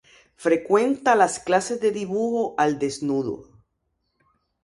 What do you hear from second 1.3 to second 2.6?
clases de dibujo